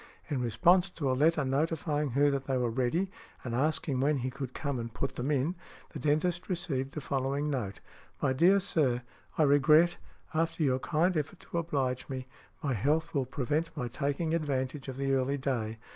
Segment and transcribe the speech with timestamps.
[0.31, 3.11] In response to a letter notifying her that they were ready,
[3.43, 5.53] and asking when he could come and put them in,
[5.91, 7.81] the dentist received the following note:
[8.19, 9.03] "My dear Sir,
[9.37, 9.97] I regret,
[10.33, 12.25] after your kind effort to oblige me,
[12.63, 15.77] my health will prevent my taking advantage of the early day.